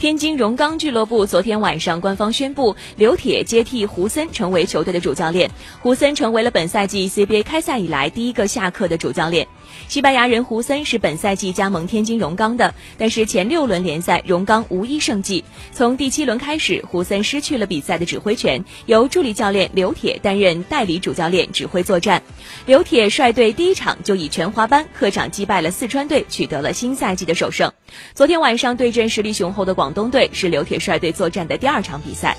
[0.00, 5.50] 天津荣钢俱乐部昨天晚上官方宣布，刘铁接替胡森成为球队的主教练。
[5.82, 9.46] 胡森成为了本赛季 CBA 开赛以来第一个下课的主教练。
[9.88, 15.44] 西班牙人胡森是本赛季加盟天津荣钢的，但是前六轮联赛荣钢无一胜绩。
[15.70, 22.22] 从第七轮开始，胡森失去了比赛的指挥权，由助理教练刘铁担任代理主教练，指挥作战。
[22.64, 27.70] 刘铁率队第一场就以全华班客场击败了四川队，取得了新赛季的首胜。
[28.14, 32.36] 昨天晚上对阵实力雄厚的广广东队，是刘铁帅队作战的第二场比赛。